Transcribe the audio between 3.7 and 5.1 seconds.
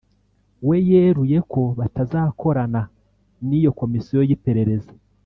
komisiyo y’iperereza